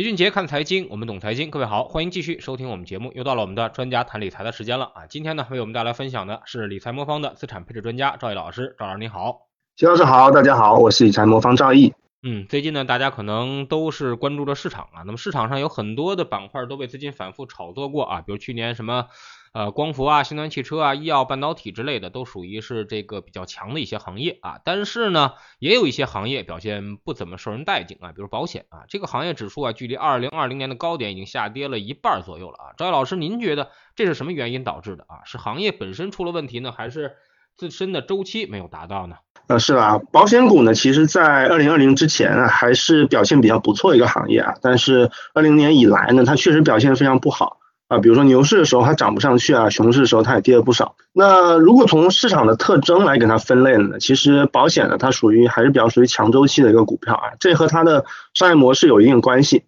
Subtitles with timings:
[0.00, 1.50] 齐俊杰看财经，我们懂财经。
[1.50, 3.12] 各位好，欢迎继续收听我们节目。
[3.14, 5.06] 又到了我们的专家谈理财的时间了啊！
[5.06, 8.74] 今天呢，为我们带来分享的是理财魔方的资产配置专家赵毅老师。
[8.78, 11.92] 赵老师你好，齐老师好，大家好，我是理财魔方赵毅。
[12.22, 15.02] 嗯，最近呢，大家可能都是关注着市场啊。
[15.04, 19.08] 那么市场上有很多的板块都被资金反复炒作过啊，比如去年什么。
[19.52, 24.60] 呃，光伏啊，新能源汽车啊，医药半导体之类的，都属于是这个比较强的一些行业啊。
[24.64, 32.66] 但是呢，也有一些行业表现不怎么受人待见啊，比如保险啊，这个行业指数啊，距离二零二零年的高点已经下跌了一半左右了啊。
[32.76, 35.24] 赵毅老师，您觉得这是什么原因导致的啊？
[35.24, 37.16] 是行业本身出了问题呢，还是
[37.56, 39.16] 自身的周期没有达到呢？
[39.48, 39.98] 呃，是吧？
[40.12, 44.54] 保险股呢，其实在二零二零之前啊，还是表现比较不错一个行业啊。
[44.62, 47.59] 但是二零年以来呢，它确实表现非常不好。
[47.90, 50.94] 啊，比如说牛市的时候它涨不上去啊，熊市的时候它也跌了不少。
[51.12, 59.64] 那如果从市场的特征来给它分类呢，其实保险呢它属于还是比较属于强周期的一个股票啊，这和它的商业模式有一定关系。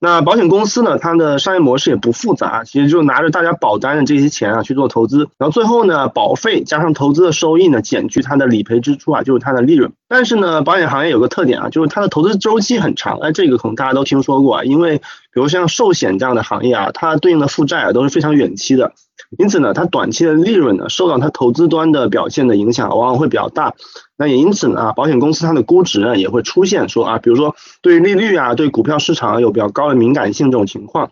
[0.00, 9.92] 那保险公司呢，它的商业模式也不复杂，其实就拿着大家保单的这些钱啊去做投资，然后最后呢保费加上投资的收益呢减去它的理赔支出啊，就是它的利润。
[10.08, 18.92] 但是呢，保险行业有个特点啊，就是它的投资周期很长，哎，这个可能大家都听说过啊，因为比如像寿险这样的行业啊，它对应的负债啊都是非常远期的。
[19.38, 23.74] 因此呢，它短期的利润呢，受到它投资端的表现的影响，往往会比较大。
[24.16, 31.10] 那也因此呢，保险公司它的估值呢，也会出现说啊，比如说对利率啊，对股票市场有比较高的敏感性这种情况。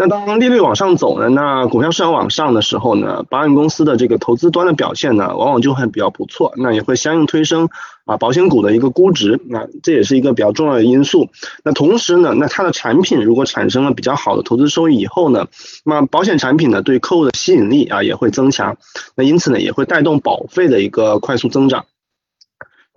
[0.00, 7.68] 那当利率往上走呢，那股票市场往上的时候呢，保险公司的这个投资端的表现呢，往往就会比较不错，那也会相应推升
[8.04, 11.30] 啊保险股的一个估值，那这也是一个比较重要的因素。
[11.64, 15.48] 那同时呢，那它的产品如果产生了比较好的投资收益以后呢，
[15.84, 18.76] 那保险产品呢对客户的吸引力啊也会增强，
[19.16, 21.86] 那因此呢也会带动保费的一个快速增长。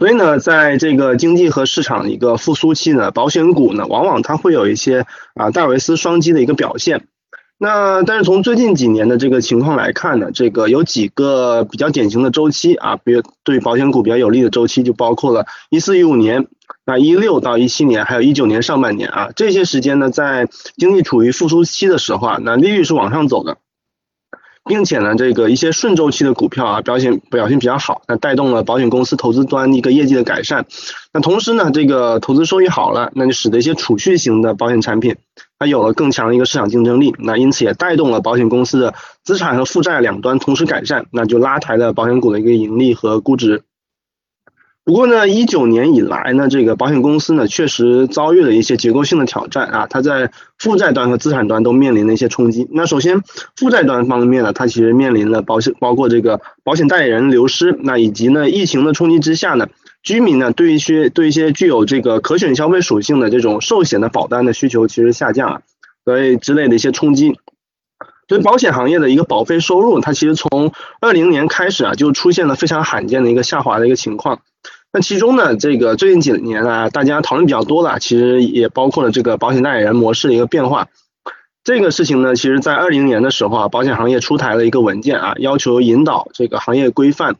[0.01, 7.05] 所以呢，在这个经济和市场一个复苏期呢，保险股呢，往往它会有一些啊戴维斯双击的一个表现。
[7.59, 16.47] 那但是从最近几年的这个情况来看呢，这个有几个比较典型的周期啊，比如对保险股比较有利的周期，就包括了一四一五年，
[16.83, 23.57] 那一六到一七年，还有一九年上半年啊，这些时间呢，在经济处于复苏期的时候啊，那利率是往上走的。
[24.63, 30.65] 并且呢，这个一些顺周期的股票啊，表现表现比较好，那带动了保险公司投资端一个业绩的改善。
[31.11, 35.15] 那同时呢，这个投资收益好了，那就使得一些储蓄型的保险产品，
[35.57, 37.13] 它有了更强的一个市场竞争力。
[37.17, 43.63] 那因此也带动了保险公司的资产和负债两端同时改善，那就拉抬了保险股的一个盈利和估值。
[44.83, 52.67] 不过呢，一九年以来呢，这个保险公司呢确实遭遇了一些结构性的挑战啊，它在负债端和资产端都面临了一些冲击。
[52.71, 53.21] 那首先，
[53.55, 59.67] 负债端方面呢，它其实面临了保险包括这个保险代理人流失，那以及呢疫情的冲击之下呢，
[60.01, 65.61] 居民呢对一些对一些具有这个可选消费属性的这种寿险的保单的需求其实下降啊，
[66.05, 67.37] 所以之类的一些冲击，
[68.31, 70.71] 所以保险行业的一个保费收入，它其实从
[71.01, 74.39] 二零年开始啊就出现了非常罕见的一个下滑的一个情况。
[74.93, 80.87] 那其中呢，这个最近几年啊，大家讨论比较多的，其实也包括了这个保险代理人模式的一个变化。
[81.65, 87.35] 这个事情呢，其实在二零年的时候啊，保险行业出台了一个文件啊，要求引导这个行业规范，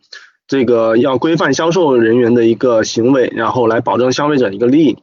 [0.45, 4.97] 这个要规范销售人员的一个行为，然后来保证消费者一个利益。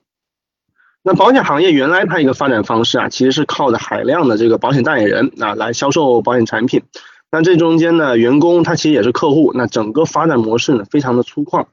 [1.02, 6.82] 那保险行业原来它一个发展方式啊，其实是靠着海量的这个保险代理人啊来销售保险产品。
[7.30, 11.66] 那这中间呢，员工他其实也是客户，那整个发展模式呢，非常的粗犷。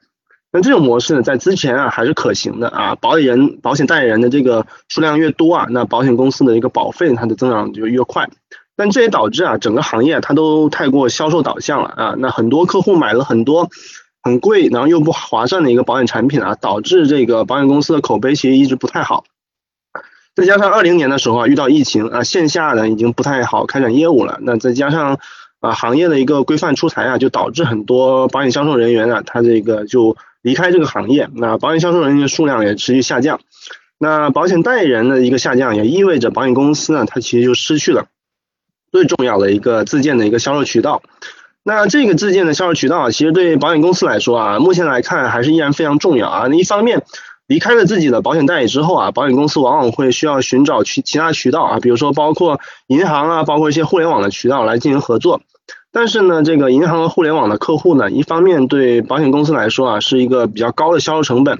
[0.52, 8.28] 那这种模式呢，在之前啊还是可行的啊，保险人、保险代理人的这个数量越多啊，那保险公司的一个保费它的增长就越快。
[8.76, 13.70] 但这也导致啊，整个行业它都太过销售导向了啊，那很多客户买了很多
[14.26, 19.24] 很贵，然后又不划算的一个保险产品啊，导致这个保险公司的口碑其实一直不太好。
[20.34, 25.18] 再加上二零年的时候啊，遇到疫情啊，线下呢已经不太好开展业务了，那再加上
[25.60, 30.16] 啊行业的一个规范出台啊，就导致很多保险销售人员啊，他这个就。
[30.42, 33.40] 离开这个行业，那保险销售人员数量也持续下降，
[33.98, 38.06] 那保险代理人的一个下降，也意味着保险公司呢，它其实就失去了
[38.92, 41.02] 最重要的一个自建的一个销售渠道。
[41.68, 46.46] 那这个自建的销售渠道啊，其实对保险公司来说啊，目前来看还是依然非常重要啊。
[46.46, 47.02] 一方面，
[47.48, 55.40] 离开了自己的保险代理之后啊，保险公司往往会需要寻找其其他渠道啊，比如说包括银行啊，包括一些互联网的渠道来进行合作。
[55.90, 61.56] 但是呢，这个银行和互联网的客户呢，一方面对保险公司来说啊，是一个比较高的销售成本；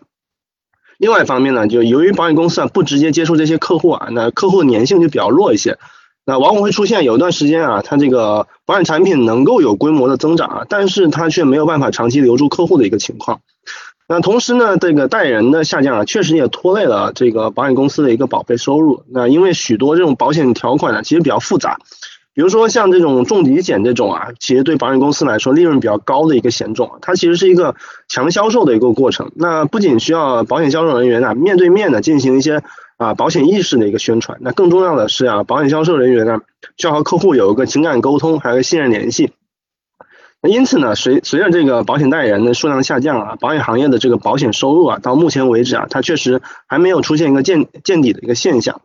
[0.99, 5.79] 另外一方面呢，就由于保险公司啊不直接接触这些客户啊，那客户粘性就比较弱一些，
[6.27, 13.41] 那往往会出现有一段时间啊，它这个保险产品能够有规模的增长啊，但是它却没有办法长期留住客户的一个情况。
[14.09, 19.05] 那同时呢，这个代理人的下降啊，确实也拖累了这个保险公司的一个保费收入。
[19.09, 21.79] 那因为许多这种保险条款呢，其实比较复杂，
[22.35, 27.75] 比如说像这种重疾险这种啊，其实对保险公司来说利润比较高的一个险种，它其实是一个
[28.09, 29.31] 强销售的一个过程。
[29.35, 32.63] 那不仅需要保险销售人员啊面对面的进行一些
[32.97, 36.41] 啊保险意识的一个宣传，那更重要的是啊，保险销售人员呢
[36.77, 39.33] 需要和客户有一个情感沟通，还有信任联系。
[40.43, 48.83] 那因此呢，随随着这个保险代理人的数量下降啊，保险行业的这个保险收入啊，到目前为止啊，它确实还没有出现一个见见底的一个现象。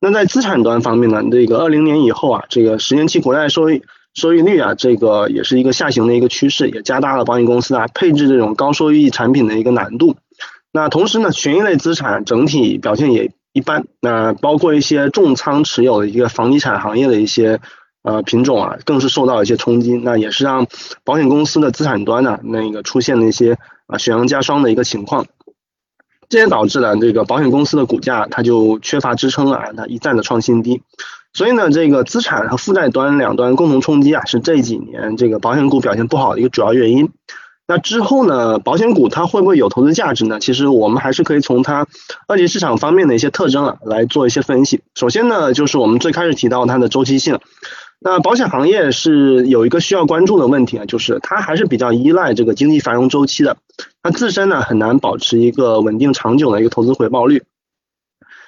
[0.00, 3.82] 那在资产端方面呢，这个二零年以后啊，这个十年期国债收益
[4.14, 10.16] 收益率啊，这个也是一个下行的一个趋势，也加大了保险公司啊配置这种高收益产品的一个难度。
[10.72, 17.60] 那同时呢，权益类资产整体表现也一般，那包括一些重仓持有的一个房地产行业的一些。
[18.06, 20.66] 呃，品种啊，更是受到一些冲击，那也是让
[21.04, 23.56] 保险公司的资产端呢，那个出现了一些
[23.86, 25.24] 啊雪上加霜的一个情况，
[26.28, 30.82] 这也导致了这个保险公司的股价它就缺乏支撑啊，它一再的创新低，
[31.32, 37.10] 所以呢，这个资产和负债端两端共同冲击啊，是这几年这个保险股表现不好的一个主要原因。
[37.66, 40.38] 那之后呢，保险股它会不会有投资价值呢？
[40.38, 41.86] 其实我们还是可以从它
[42.28, 44.82] 二级市场方面的一些特征啊来做一些分析。
[44.94, 47.38] 首先呢，就是我们最开始提到它的周期性。
[48.00, 53.56] 那保险行业是有一个需要关注的问题啊，就是它还是比较依赖这个经济繁荣周期的，
[54.02, 57.44] 它自身呢很难保持一个稳定长久的一个投资回报率。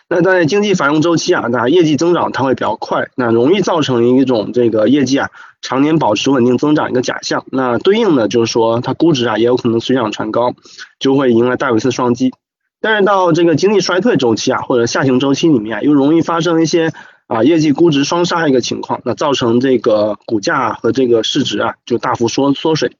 [0.08, 5.30] 那在经济繁荣周期啊，那业绩增长它会比较快，那容易造成一种这个业绩啊
[5.62, 7.44] 常年保持稳定增长一个假象。
[7.50, 10.54] 那对应的就是说它估值啊也有可能水涨船高，
[10.98, 12.32] 就会迎来戴维斯双击。
[12.80, 16.92] 但是到这个经济衰退周期啊或者下行周期里面啊，又容易发生一些。
[17.28, 22.92] 啊，业绩估值双杀一个情况，那造成这个股价和这个市值啊就大幅缩缩水，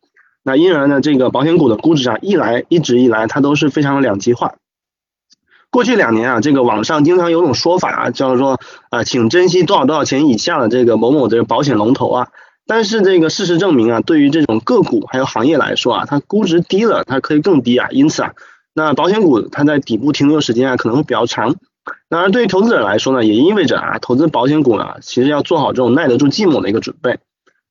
[0.43, 4.55] 那因而呢，这个保险股的估值啊一来一直以来它都是非常两极化。
[5.71, 8.59] 过去两年啊，这个网上经常有种说法啊，叫做
[8.91, 12.29] 啊，请珍惜多少多少钱以下的这个某某这个保险龙头啊，
[12.67, 18.33] 但是这个事实证明啊，对于这种个股还有行业来说啊，它估值低了，它可以更低啊，因此啊，
[18.75, 21.57] 那保险股它在底部停留时间啊可能会比较长。
[22.09, 27.19] 当然，对于投资者来说呢，也意味着啊，投资保险股呢，其实要做好这种耐得住寂寞的一个准备。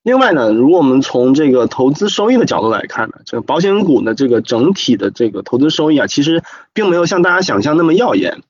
[0.06, 6.44] 另外呢，如果我们从这个投资收益的角度来看呢，这个保险股呢，这个整体的这个投资收益啊，其实
[6.74, 8.44] 并没有像大家想象那么耀眼。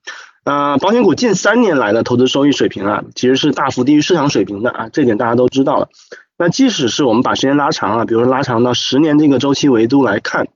[0.43, 5.87] 啊，保险股近三年来的投资收益水平啊，其实是大幅低于市场水平的啊，这点大家都知道了。
[6.37, 10.49] 那即使是我们把时间拉长啊，比如说拉长到十年这个周期维度来看。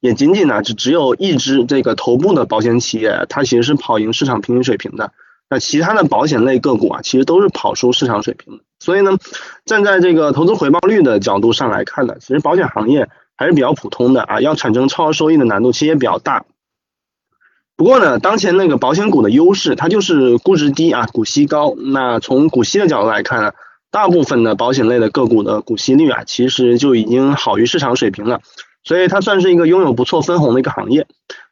[0.00, 5.12] 也仅仅呢，只只有一只这个头部的保险企业，它其实是跑赢市场平均水平的。
[5.48, 8.64] 那其他的保险类个股啊，其实都是跑输市场水平的。
[8.82, 9.16] 所以呢，
[9.64, 16.44] 站在这个投资回报率的角度上来看呢，其实保险行业还是比较普通的啊，要产生超额收益的难度其实也比较大。
[17.76, 21.74] 不过呢，当前那个保险股的优势，它就是估值低啊，股息高。
[21.76, 23.52] 那从股息的角度来看呢，
[23.90, 28.40] 大部分的保险类的个股的股息率啊，其实就已经好于市场水平了。
[28.84, 31.06] 所以它算是一个拥有不错分红的一个行业。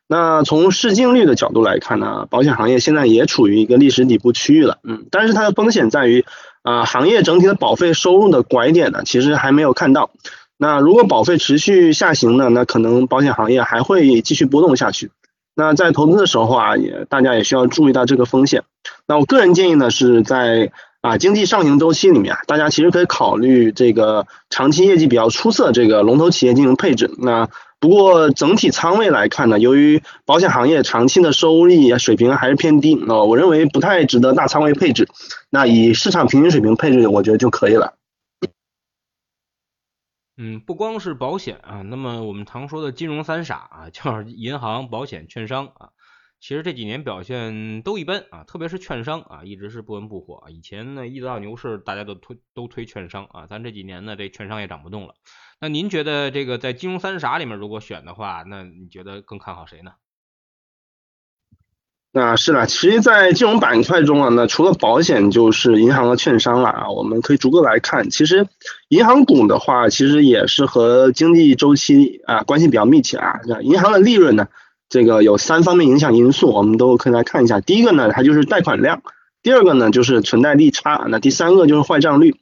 [0.06, 6.24] 那从市净率的角度来看呢，保险行业现在也处于一个历史底部区域了，嗯，但是它的风险在于
[6.62, 10.10] 啊，行业整体的保费收入的拐点呢，其实还没有看到。
[10.58, 15.10] 那如果保费持续下行呢，那可能保险行业还会继续波动下去。
[15.54, 18.62] 那在投资的时候啊，也大家也需要注意到这个风险。
[19.06, 27.10] 那我个人建议呢，是在啊，经济上行周期里面，大家其实可以考虑这个长期业绩比较出色这个龙头企业进行配置。
[27.18, 27.48] 那
[27.80, 35.08] 不过整体仓位来看呢，由于保险行业长期的收益水平还是偏低，啊我认为不太值得大仓位配置。
[35.48, 37.94] 那以市场平均水平配置，我觉得就可以了。
[40.36, 45.88] 嗯，不光是保险啊，那么我们常说的金融三傻啊，就是银行、保险、券商啊。
[46.40, 50.50] 其实这几年表现都一般啊，特别是券商啊，一直是不温不火啊。
[50.50, 55.14] 以前呢，一到牛市，大家都推都推券商啊，咱这几年呢，这券商也涨不动了。
[55.60, 59.92] 那您觉得这个在金融三傻里面，如果选的话，那你觉得更看好谁呢？
[62.12, 66.90] 那是的，其实，在金融板块中啊，那除了保险，就是银行和券商了啊。
[66.90, 68.48] 我们可以逐个来看，其实
[68.88, 73.40] 银行股的话，其实也是和经济周期啊关系比较密切啊。
[73.46, 74.48] 那银行的利润呢？
[74.90, 77.60] 这个有三方面影响因素，我们都可以来看一下。
[77.60, 78.98] 第一个呢，它就是贷款量；
[79.40, 82.34] 第二个呢，就是存贷利差；那第三个就是坏账率。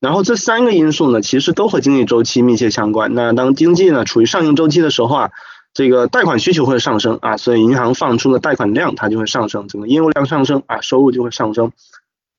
[0.00, 3.14] 然后这三个因素呢，其实都和经济周期密切相关。
[3.14, 5.30] 那当经济呢处于上行周期的时候啊，
[5.74, 11.70] 这个贷款需求会上升啊，所以银行放出的贷款量它就会上升，整个业务量上升啊，收入就会上升。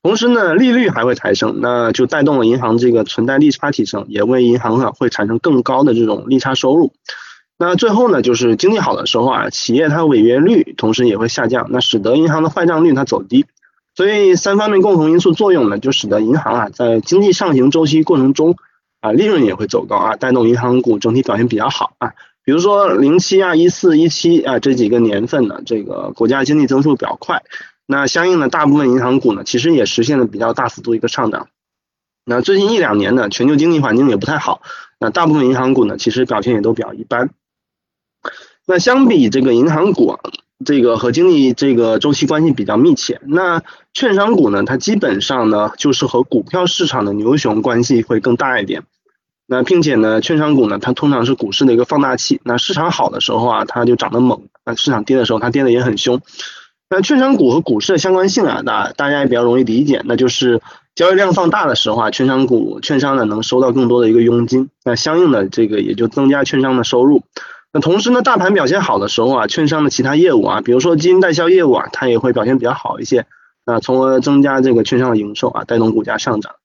[0.02, 6.92] 同时呢，利率还会抬升，那就带动了银行这个存贷利差提升，也为银行啊会产生更高的这种利差收入。
[7.64, 13.46] 那最后呢，就是经济好的时候啊，企业它违约率同时也会下降，那使得银行的坏账率它走低。
[13.94, 18.56] 所以三方面共同因素作用呢，就使得银行啊在经济上行周期过程中
[19.00, 22.14] 啊利润也会走高啊，带动银行股整体表现比较好啊。
[22.42, 27.44] 比如说零七啊、一四、一七啊这几个年份呢，这个国家经济增速比较快，
[27.86, 31.46] 那相应的大部分银行股呢，其实也实现了比较大幅度一个上涨。
[32.24, 34.62] 那最近一两年呢，全球经济环境也不太好，
[34.98, 37.30] 那大部分银行股呢，其实表现也都比较一般。
[38.66, 40.18] 那相比这个银行股。
[40.64, 43.20] 这个和经济这个周期关系比较密切。
[43.26, 48.84] 那券商股呢，它基本上呢就是和股票市场的牛熊关系会更大一点。
[49.48, 52.40] 那并且呢，券商股呢，它通常是股市的一个放大器。
[52.44, 56.20] 那市场好的时候啊，它就涨得猛；那市场跌的时候，它跌得也很凶。
[56.88, 60.62] 那券商股和股市的相关性啊，那大家也比较容易理解，那就是
[60.94, 67.24] 交易量放大的时候啊，券商股券商呢能收到更多的一个佣金，那相应的这个也就增加券商的收入。
[67.74, 73.24] 那同时呢，大盘表现好的时候啊，券商的其他业务啊，比如说基金代销业务啊，它也会表现比较好一些，
[73.64, 76.56] 那从而增加这个券商的营收啊，带动股价上涨。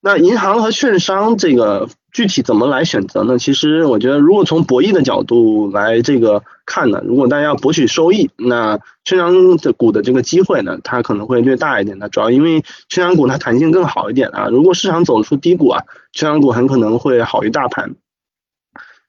[0.00, 3.38] 那银行和券商这个具体怎么来选择呢？
[3.40, 14.46] 其实我觉得，如果从博弈的角度来这个看呢，如果大家要博取收益，那券商的股的这个机会呢，它可能会略大一点的，主要因为券商股它弹性更好一点啊。
[14.48, 17.96] 如果市场走出低谷啊，券商股很可能会好于大盘。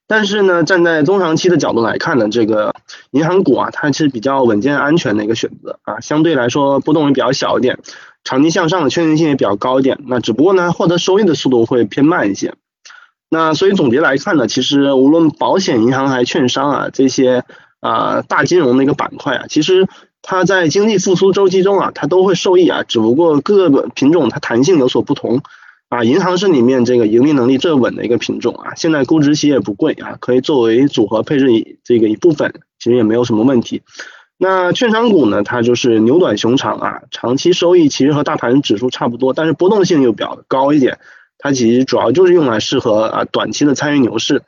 [0.08, 2.74] 但是呢，站在中长期的角度来看呢，这个
[3.12, 7.80] 银行股啊，它是比较稳健安全的一个选择啊，相对来说波动也比较小一点，
[8.24, 10.00] 长期向上的确定性也比较高一点。
[10.06, 12.56] 那只不过呢，获得收益的速度会偏慢一些。
[13.30, 17.44] 那所以总结来看呢，其实无论保险、银行还是券商啊，这些
[17.82, 19.90] 啊大金融的一个板块啊，其实
[20.22, 25.42] 它在经济复苏周期中啊，它都会受益啊，只不过各个品种它弹性有所不同。
[25.90, 31.48] 啊，银行是里面这个盈利能力最稳的一个品种啊，现在估值其实也不贵啊，可以作为组合配置
[31.84, 33.84] 这个一部分，其实也没有什么问题。
[34.38, 41.00] 那券商股呢，它就是牛短熊长啊，长期收益其实和大盘指数差不多，但是波动性又比较高一点，
[41.38, 44.44] 它其实主要就是用来适合啊短期的参与牛市。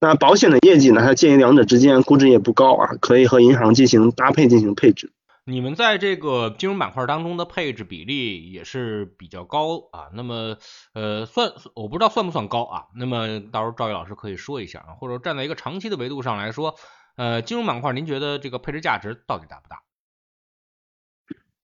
[0.00, 5.10] 那保险的业绩呢，它介于两者之间，估值也不高啊，可以和银行进行搭配进行配置。
[5.46, 10.56] 你们在这个金融板块当中的配置比例也是比较高啊，那么
[10.94, 12.84] 呃算我不知道算不算高啊？
[12.96, 16.76] 那么到时候赵毅老师可以说一下啊，或者站在一个长期的维度上来说，
[17.16, 19.82] 呃金融板块您觉得这个配置价值到底大不大？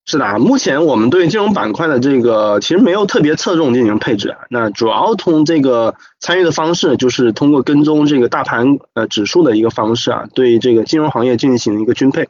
[0.05, 12.29] 是的，目前我们对金融板块的这个其实没有特别侧重进行配置啊，那主要通这个参与的方式就是通过跟踪这个大盘呃指数的一个方式啊，对这个金融行业进行一个均配。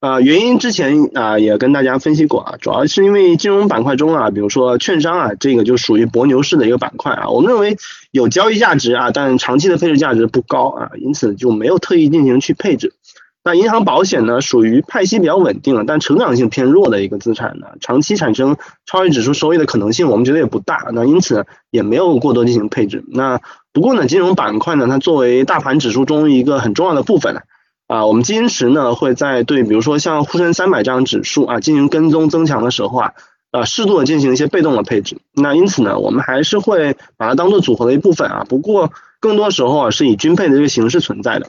[0.00, 7.76] 啊，原因之前啊也跟大家分析过啊，主要是因为金融板块中啊，比如说券商啊，这个就属于博牛市的一个板块啊，我们认为
[8.12, 12.94] 有交易价值啊，但长期的配置价值不高啊，因此就没有特意进行去配置。
[13.42, 23.02] 那银行保险呢，属于派息比较稳定，但成长性偏弱的一个资产呢，长期产生超越指数收益的可能性，我们觉得也不大，那因此也没有过多进行配置。
[23.08, 23.40] 那
[23.72, 27.40] 不过呢，金融板块呢，它作为大盘指数中一个很重要的部分呢。
[27.88, 33.12] 啊我们基金池呢会在对，比如说像沪深三百这样指数啊进行跟踪增强的时候啊，
[33.50, 35.16] 啊适度的进行一些被动的配置。
[35.32, 38.44] 那因此呢，我们还是会把它当做组合的一部分啊。
[38.46, 41.48] 不过更多时候啊是以均配的这个形式存在的。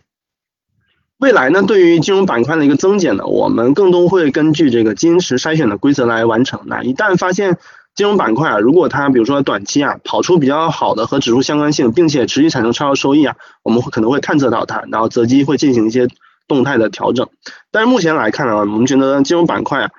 [1.18, 6.62] 未来呢，对于金融板块的一个增减呢，我们更多会根据这个基金池筛选的规则来完成。
[6.68, 7.58] 那一旦发现
[7.96, 16.08] 金融板块啊，如果它比如说短期啊跑出比较好的和指数相关性，并且持续产生超额收益啊，我们会可能会探测到它，然后择机会进行一些。
[16.50, 17.30] 动态的调整，
[17.72, 19.92] 但是目前来看呢，我们觉得金融板块啊，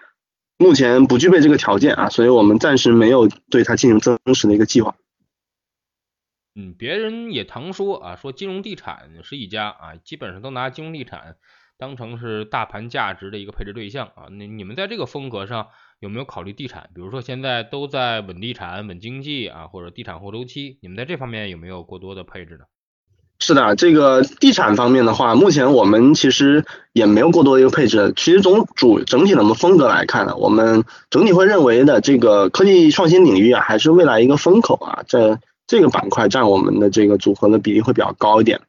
[0.58, 4.96] 目前不具备这个条件啊，所以我们暂时没有对它进行增持的一个计划。
[6.56, 11.36] 嗯，别人也常说啊，说金融地产是一家啊，基本上都拿金融地产
[11.78, 14.26] 当成是大盘价值的一个配置对象啊。
[14.28, 15.68] 那你们在这个风格上
[16.00, 16.90] 有没有考虑地产？
[16.92, 22.64] 比如说现在都在稳地产、稳经济啊，或者地产后周期，你们在这方面有没有过多的配置呢？
[23.42, 28.12] 是的，这个地产方面的话，目前我们其实也没有过多的一个配置。
[28.14, 38.60] 其实从主整体的我们风格来看呢，我们整体会认为的这个科技创新领域啊，还是未来一个风口啊，在这个板块占我们的这个组合的比例会比较高一点。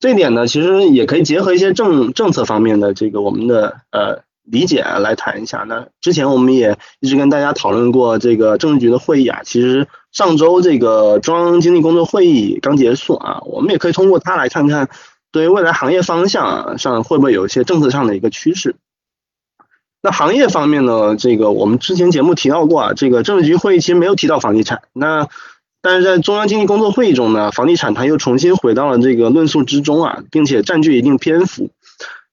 [0.00, 4.25] 这点呢，其实也可以结合一些政政策方面的这个我们的呃。
[4.46, 5.64] 理解来谈一下。
[5.68, 9.40] 那之前我们也一直跟大家讨论过这个政治局的会议啊。
[9.44, 14.88] 其实上周这个中央经济工作会议刚结束啊，我们也可以通过它来看看
[15.32, 18.76] 对于未来行业方向上会不会有一些政策上的一个趋势。
[20.02, 24.82] 那行业方面呢，这个我们之前节目提到过啊，这个政治局会议其实没有提到房地产。
[24.92, 25.26] 那
[25.82, 31.70] 但是在中央经济工作会议中呢，房地产它又重新回到了这个论述之中啊，并且占据一定篇幅。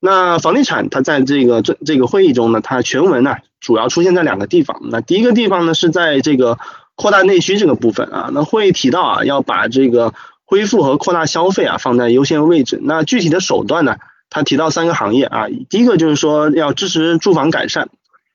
[0.06, 4.82] 那房地产它在这个这这个会议中呢，它全文呢主要出现在两个地方。
[4.92, 6.60] 那第一个地方呢是在这个
[6.96, 12.82] 扩大内需这个部分啊，那会议提到啊要把这个恢复和扩大消费啊放在优先位置。
[12.84, 13.96] 那具体的手段呢，
[14.30, 17.88] 它提到三个行业啊，第一个就是说要支持住房改善，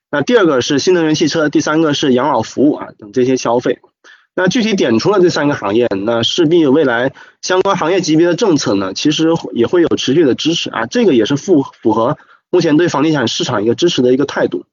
[0.09, 3.77] 那第二个是新能源汽车，第三个是养老服务啊等这些消费。
[4.41, 12.17] 那具体点出了这三个行业，那势必未来相关行业级别的政策呢，其实也会有持续的支持啊，这个也是符符合
[12.49, 14.63] 目前对房地产市场一个支持的一个态度。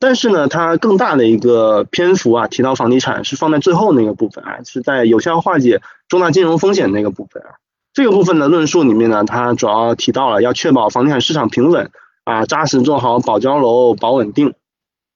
[0.00, 7.50] 但是呢，它更大的一个篇幅啊，提到房地产是放在最后那个部分啊，是在有效化解重大金融风险那个部分啊。
[7.94, 11.92] 这个部分的论述里面呢，它主要提到了要确保房地产市场平稳
[12.24, 14.54] 啊，扎实做好保交楼、保稳定。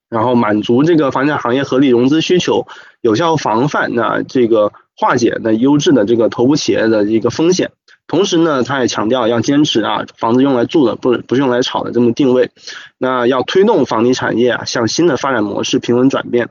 [0.09, 2.67] 然后满足这个房地产行业合理融资需求，
[3.01, 7.73] 有效防范那这个化解那优质的这个头部企业的一个风险。
[8.09, 12.51] 同时呢，他也强调要坚持啊，房子用来住的，不不是用来炒的这么定位。
[12.99, 16.51] 那要推动房地产业啊向新的发展模式平稳转变。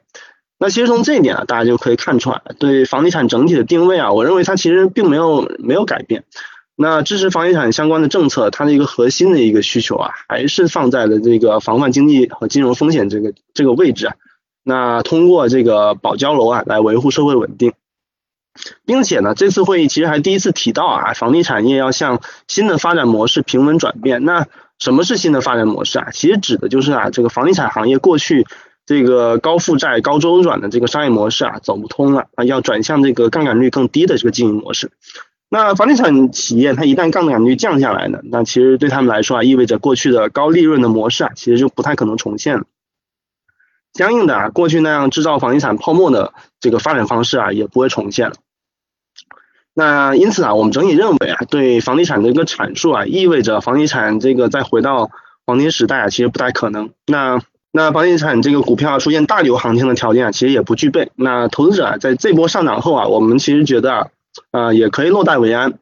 [0.60, 6.26] 那其实从这一点啊，大家就可以看出来，对房地产整体的定位啊，我认为它其实并没有没有改变。
[6.78, 14.16] 那支持房地产相关的政策，它的一个核心的一个需求啊，还是放在了这个防范经济和金融风险这个这个位置啊。
[14.62, 17.74] 那通过这个保交楼啊，来维护社会稳定，
[18.86, 24.26] 并且呢，这次会议其实还第一次提到啊，房地产业要向新的发展模式平稳转变。
[24.26, 26.10] 那什么是新的发展模式啊？
[26.12, 28.46] 其实指的就是啊，这个房地产行业过去
[28.86, 34.92] 这个高负债、高周转的这个商业模式啊，走不通了啊，要转向这个杠杆率更低的这个经营模式。
[35.48, 42.66] 那房地产企业它一旦杠杆率降下来呢，那其实对他们来说啊，意味着过去的高利润的模式啊，其实就不太可能重现了。
[43.94, 48.36] 相应的啊，过去那样制造房地产泡沫的这个发展方式啊，也不会重现了。
[49.74, 55.12] 那因此啊，我们整体认为啊，对房地产的一个阐述啊，意味着房地产这个再回到
[55.46, 56.90] 黄金时代啊，其实不太可能。
[57.06, 57.40] 那
[57.72, 61.12] 那房地产这个股票出现大牛行情的条件啊，其实也不具备。
[61.16, 64.08] 那投资者，在这波上涨后啊，我们其实觉得啊。
[64.52, 65.80] 啊，也可以落袋为安。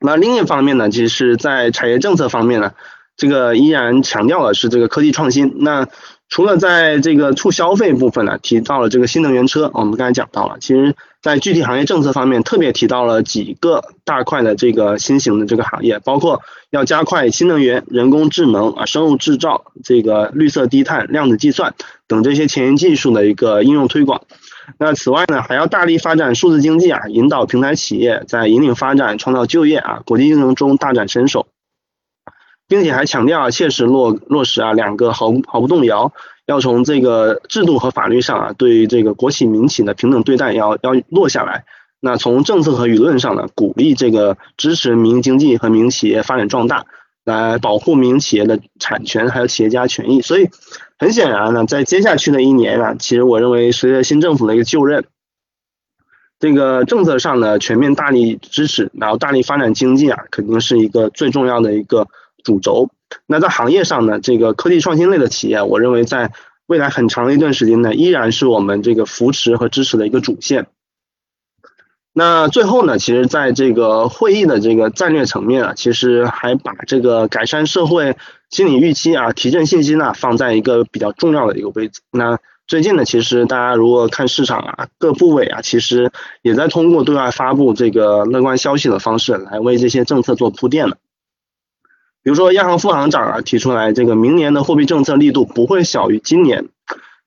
[0.00, 2.74] 那另一方面呢，其实，在产业政策方面呢，
[3.16, 5.56] 这个依然强调的是这个科技创新。
[5.58, 5.88] 那
[6.28, 21.74] 除了在这个促消费部分呢，提到了这个新能源车，我们刚才讲到了，其实在具体行业政策方面，特别提到了几个大块的这个新型的这个行业，包括要加快新能源、人工智能啊、生物制造、这个绿色低碳、量子计算
[22.06, 24.22] 等这些前沿技术的一个应用推广。
[24.78, 31.46] 那此外呢，还要大力发展数字经济啊，引导平台企业在引领发展、创造就业啊，国际竞争中大展身手，
[32.68, 36.12] 并且还强调啊，切实落落实啊两个毫毫不动摇，
[36.46, 41.64] 要从这个制度和法律上啊，对这个国企民企的平等对待要要落下来。
[42.00, 46.84] 那从政策和舆论上呢，鼓励这个支持民营经济和民营企业发展壮大。
[47.24, 50.22] 来保护民营企业的产权，还有企业家权益。
[50.22, 50.48] 所以
[50.98, 55.04] 很显然呢，在接下去的一年啊，其实我认为随着新政府的一个就任，
[56.40, 62.08] 这个政策上呢全面大力支持，然后大力发展经济啊，肯定是一个最重要的一个
[62.44, 62.90] 主轴。
[63.26, 66.32] 那在行业上呢，这个科技创新类的企业，我认为在
[66.66, 70.66] 未来很长的一段时间呢，依然是我们这个扶持和支持的一个主线。
[72.12, 78.16] 那最后呢，其实在这个会议的这个战略层面啊，其实还把这个改善社会
[78.50, 82.00] 心理预期啊，提振信心呢，放在一个比较重要的一个位置。
[82.10, 86.10] 那最近呢，其实大家如果看市场啊，各部委啊，其实
[86.42, 90.98] 也在通过对外发布这个乐观消息的方式来为这些政策做铺垫了。
[92.28, 96.66] 比如说，央行副行长啊提出来，这个明年的货币政策力度不会小于今年。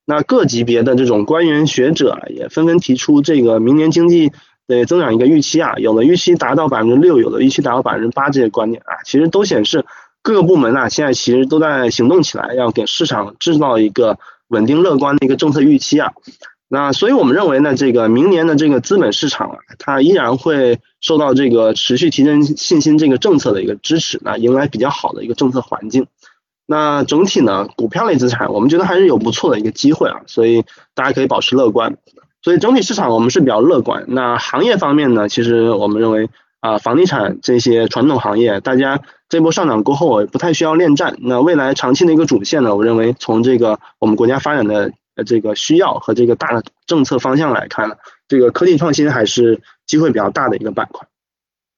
[0.05, 4.31] 那各级别的这种官员学者啊，也纷纷提出这个明年经济。
[4.67, 9.85] 对增长一个预期啊，有的预期达到百分之六，有的预期达到百分之八，这些观点啊，其实都显示
[10.21, 16.11] 各个部门啊，现在其实都在行动起来，要给市场制造一个稳定乐观的一个政策预期啊。
[16.69, 26.07] 那所以我们认为呢，这个明年的这个资本市场啊，它依然会受到这个持续提振信心这个政策的一个支持，那迎来比较好的一个政策环境。
[26.65, 31.97] 那整体呢，股票类资产我们觉得还是有不错的一个机会啊，所以大家可以保持乐观。
[32.43, 34.05] 所以整体市场我们是比较乐观。
[34.07, 41.17] 那行业方面呢，其实我们认为啊，房地产这些传统行业，大家这波上涨过后不太需要恋战。
[41.19, 44.93] 那未来长期的一个主线呢，我认为从这个我们国家发展的
[45.25, 47.95] 这个需要和这个大的政策方向来看呢，
[48.31, 51.05] 这个科技创新还是机会比较大的一个板块。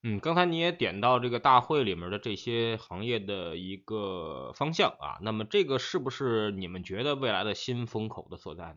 [0.03, 8.75] 嗯，刚才你也点到这个大会里面的这些行业的一个方向啊，那么这个是不是你们觉得未来的新风口的所在呢？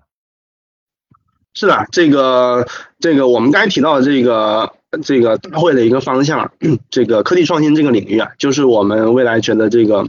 [1.52, 2.66] 是的，这个
[2.98, 6.50] 这个我们刚才提到的这个这个大会的一个方向，
[6.88, 10.08] 这个科技创新这个领域啊，就是我们未来觉得这个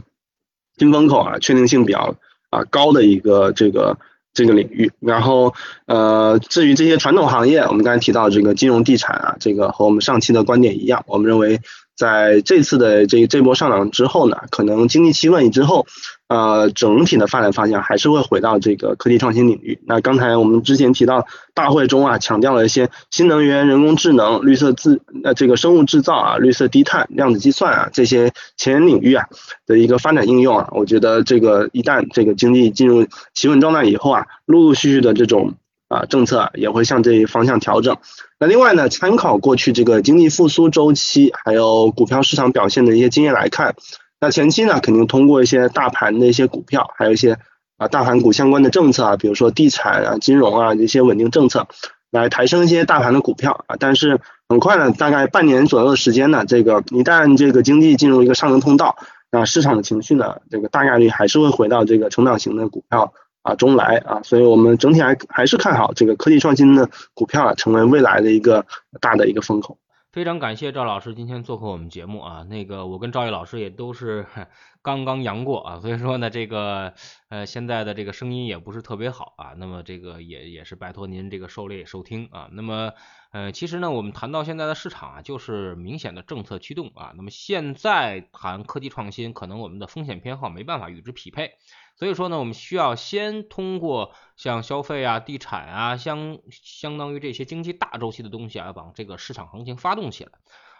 [0.78, 2.14] 新风口啊，确定性比较
[2.48, 3.98] 啊高的一个这个
[4.38, 4.90] 这个领域。
[5.00, 5.52] 然后
[5.86, 11.60] 呃，至于这些传统行业，我们刚才提到这个金融地产啊，这个和我们上期的观点一样，我们认为。
[11.98, 15.84] 在这次的这这波上涨之后呢，可能经济企稳之后，
[16.28, 19.80] 呃，整体的发展方向还是会回到这个科技创新领域。
[19.84, 29.26] 那刚才我们之前提到大会中啊，强调了一些新能源、人工智能、绿色自呃这个生物制造啊、绿色低碳、量子计算啊这些前沿领域啊
[29.66, 35.54] 的一个发展应用啊，我觉得这个一旦这个经济进入企稳状态以后啊，陆陆续续的这种。
[35.88, 37.96] 啊，政策也会向这一方向调整。
[38.38, 43.74] 那另外呢，参考过去这个经济复苏周期，还有股票市场表现的一些经验来看，
[44.20, 47.38] 那前期呢，肯定通过一些大盘的一些股票，还有一些
[47.78, 51.66] 啊大盘股相关的政策啊，比如说地产啊、金融啊这些稳定政策，
[52.10, 53.76] 来抬升一些大盘的股票啊。
[53.78, 58.96] 但是很快呢，大概半年左右的时间呢，这个一旦这个经济进入一个上升通道，
[59.30, 63.14] 那市场的情绪呢，这个大概率还是会回到这个成长型的股票。
[63.48, 68.66] 啊，中来啊，所以我们整体还还是看好这个科技创新的股票啊，成为未来的一个
[69.00, 69.78] 大的一个风口。
[70.10, 74.26] 非常感谢赵老师今天做客我们节目啊，那个我跟赵毅老师也都是
[74.82, 76.94] 刚刚阳过啊，所以说呢，这个
[77.28, 82.92] 呃现在的这个声音也不是特别好啊，那么这个也也是拜托您这个受累收听啊，那么
[83.32, 91.52] 呃其实呢，我们谈到现在的市场啊，就是明显的政策驱动啊，那么现在谈科技创新，可能我们的风险偏好没办法与之匹配。
[91.98, 100.30] 所以说呢，我们需要先通过像消费啊、地产啊，相相当于这些经济大周期的东西啊，把这个市场行情发动起来。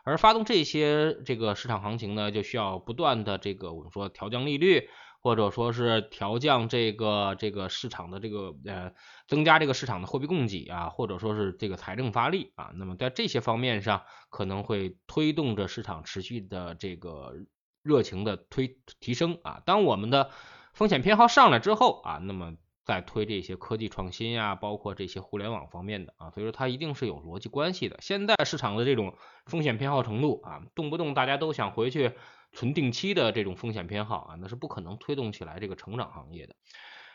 [0.04, 4.88] 而发动这些这个市场行情呢，就需要不断的这个我们说调降利率，
[5.20, 8.92] 或者说是调降这个这个市场的这个呃
[9.26, 12.70] 增加这个市场的货币供给啊，或者说是这个财政发力啊。
[12.76, 17.34] 那么在这些方面上，可能会推动着市场持续的这个
[17.82, 19.60] 热情的推提升啊。
[19.66, 20.30] 当我们的
[20.78, 27.98] 风险偏好上来之后啊，那么再推这些科技创新呀，包括这些互联网方面的啊，所以说它一定是有逻辑关系的。
[28.00, 32.12] 现在市场的这种风险偏好程度啊，动不动大家都想回去
[32.52, 36.54] 存定期的这种风险偏好啊，那是不可能推动起来这个成长行业的。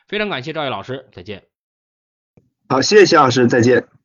[0.09, 1.47] 非常感谢赵毅老师，再见。
[2.67, 4.02] 好，谢谢谢老师，再见。